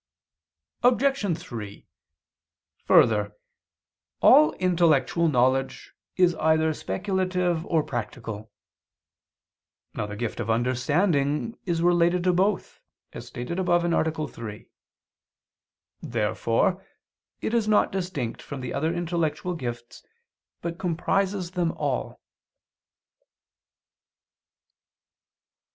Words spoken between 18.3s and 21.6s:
from the other intellectual gifts, but comprises